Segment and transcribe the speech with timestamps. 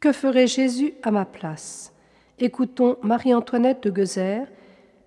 [0.00, 1.92] Que ferait Jésus à ma place?
[2.38, 4.46] Écoutons Marie-Antoinette de Guezer,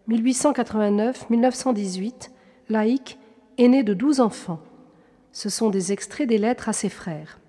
[0.07, 2.29] 1889-1918,
[2.69, 3.17] laïque,
[3.57, 4.59] aînée de douze enfants.
[5.31, 7.39] Ce sont des extraits des lettres à ses frères.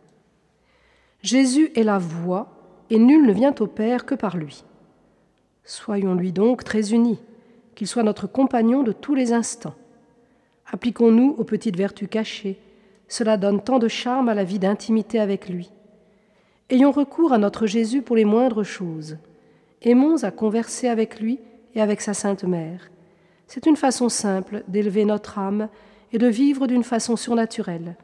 [1.20, 2.48] Jésus est la voie,
[2.88, 4.64] et nul ne vient au Père que par lui.
[5.64, 7.20] Soyons-lui donc très unis,
[7.74, 9.74] qu'il soit notre compagnon de tous les instants.
[10.72, 12.58] Appliquons-nous aux petites vertus cachées,
[13.06, 15.70] cela donne tant de charme à la vie d'intimité avec lui.
[16.70, 19.18] Ayons recours à notre Jésus pour les moindres choses.
[19.82, 21.38] Aimons à converser avec lui
[21.74, 22.90] et avec sa Sainte Mère.
[23.46, 25.68] C'est une façon simple d'élever notre âme
[26.12, 27.96] et de vivre d'une façon surnaturelle.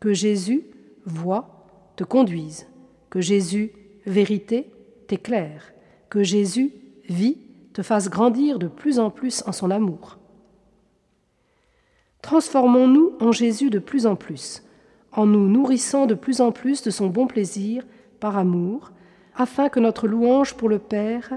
[0.00, 0.64] Que Jésus,
[1.04, 2.66] voit, te conduise.
[3.10, 3.72] Que Jésus,
[4.06, 4.70] vérité,
[5.06, 5.74] t'éclaire.
[6.08, 6.72] Que Jésus,
[7.08, 7.36] vie,
[7.74, 10.18] te fasse grandir de plus en plus en son amour.
[12.22, 14.62] Transformons-nous en Jésus de plus en plus,
[15.12, 17.84] en nous nourrissant de plus en plus de son bon plaisir,
[18.20, 18.92] par amour,
[19.36, 21.32] afin que notre louange pour le Père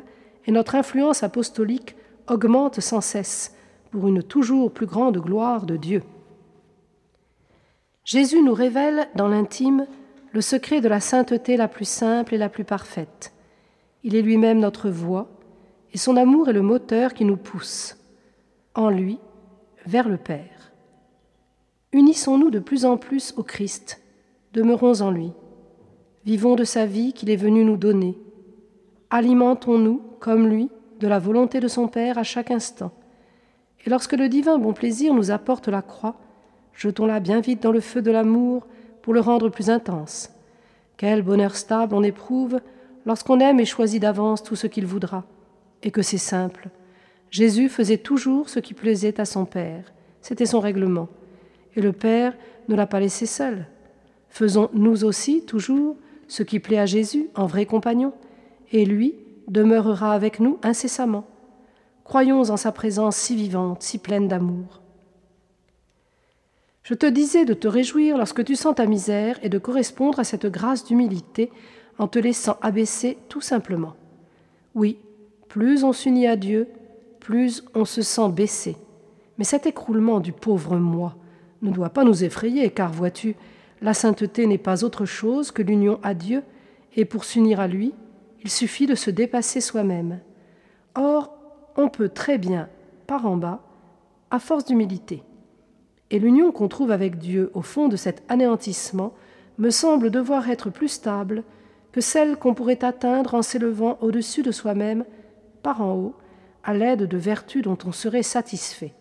[0.46, 1.96] et notre influence apostolique
[2.28, 3.56] augmentent sans cesse
[3.92, 6.04] pour une toujours plus grande gloire de Dieu.
[8.04, 9.88] Jésus nous révèle dans l'intime
[10.32, 13.34] le secret de la sainteté la plus simple et la plus parfaite.
[14.04, 15.30] Il est lui-même notre voie,
[15.94, 17.98] et son amour est le moteur qui nous pousse,
[18.76, 19.18] en lui,
[19.86, 20.55] vers le Père.
[21.96, 24.02] Unissons-nous de plus en plus au Christ,
[24.52, 25.32] demeurons en lui,
[26.26, 28.18] vivons de sa vie qu'il est venu nous donner,
[29.12, 32.92] alimentons-nous, comme lui, de la volonté de son Père à chaque instant,
[33.86, 36.18] et lorsque le divin bon plaisir nous apporte la croix,
[36.74, 38.68] jetons-la bien vite dans le feu de l'amour
[39.02, 40.32] pour le rendre plus intense.
[40.98, 42.60] Quel bonheur stable on éprouve
[43.06, 45.24] lorsqu'on aime et choisit d'avance tout ce qu'il voudra,
[45.82, 46.68] et que c'est simple.
[47.32, 51.08] Jésus faisait toujours ce qui plaisait à son Père, c'était son règlement,
[51.76, 52.34] et le Père
[52.68, 53.68] ne l'a pas laissé seul.
[54.30, 55.98] Faisons nous aussi toujours
[56.28, 58.14] ce qui plaît à Jésus en vrai compagnon,
[58.72, 59.16] et lui
[59.48, 61.26] demeurera avec nous incessamment.
[62.04, 64.82] Croyons en sa présence si vivante, si pleine d'amour.
[66.84, 70.24] Je te disais de te réjouir lorsque tu sens ta misère et de correspondre à
[70.24, 71.52] cette grâce d'humilité
[71.98, 73.96] en te laissant abaisser tout simplement.
[74.76, 75.00] Oui,
[75.48, 76.68] plus on s'unit à Dieu,
[77.20, 78.78] plus on se sent baissé.
[79.38, 81.16] Mais cet écroulement du pauvre moi
[81.66, 83.36] ne doit pas nous effrayer, car vois-tu,
[83.82, 86.44] la sainteté n'est pas autre chose que l'union à Dieu,
[86.96, 87.94] et pour s'unir à lui,
[88.44, 90.20] il suffit de se dépasser soi-même.
[90.96, 91.34] Or,
[91.76, 92.70] on peut très bien,
[93.08, 93.62] par en bas,
[94.32, 95.24] à force d'humilité.
[96.12, 99.14] Et l'union qu'on trouve avec Dieu au fond de cet anéantissement
[99.58, 101.44] me semble devoir être plus stable
[101.92, 105.06] que celle qu'on pourrait atteindre en s'élevant au-dessus de soi-même,
[105.64, 106.16] par en haut,
[106.64, 108.94] à l'aide de vertus dont on serait satisfait.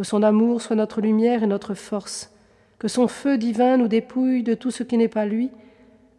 [0.00, 2.32] Que son amour soit notre lumière et notre force,
[2.78, 5.50] que son feu divin nous dépouille de tout ce qui n'est pas lui,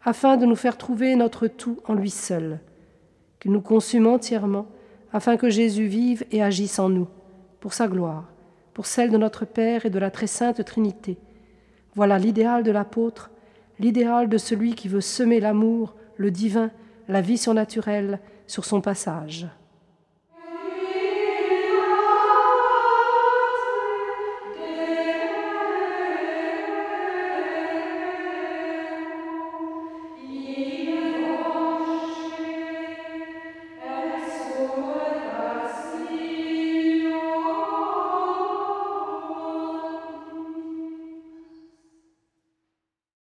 [0.04, 2.60] afin de nous faire trouver notre tout en lui seul,
[3.40, 4.68] qu'il nous consume entièrement,
[5.12, 7.08] afin que Jésus vive et agisse en nous,
[7.58, 8.28] pour sa gloire
[8.72, 11.18] pour celle de notre Père et de la très sainte Trinité.
[11.96, 13.32] Voilà l'idéal de l'apôtre,
[13.80, 16.70] l'idéal de celui qui veut semer l'amour, le divin,
[17.08, 19.48] la vie surnaturelle sur son passage.